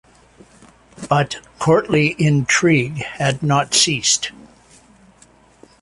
But 1.07 1.41
courtly 1.59 2.15
intrigue 2.17 3.03
had 3.03 3.43
not 3.43 3.75
ceased. 3.75 4.31